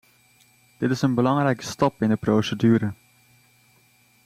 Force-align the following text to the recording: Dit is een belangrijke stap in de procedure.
Dit 0.77 0.91
is 0.91 1.01
een 1.01 1.13
belangrijke 1.13 1.63
stap 1.63 2.01
in 2.01 2.09
de 2.09 2.15
procedure. 2.15 2.93